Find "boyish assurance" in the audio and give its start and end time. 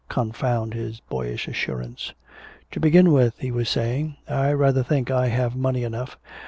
0.99-2.15